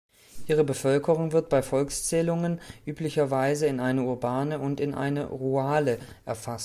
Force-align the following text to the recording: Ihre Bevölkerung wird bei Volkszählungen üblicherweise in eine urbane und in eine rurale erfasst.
Ihre 0.47 0.63
Bevölkerung 0.63 1.31
wird 1.31 1.49
bei 1.49 1.61
Volkszählungen 1.61 2.59
üblicherweise 2.87 3.67
in 3.67 3.79
eine 3.79 4.01
urbane 4.01 4.57
und 4.57 4.79
in 4.79 4.95
eine 4.95 5.25
rurale 5.27 5.99
erfasst. 6.25 6.59